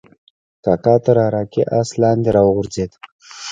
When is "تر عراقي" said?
1.03-1.63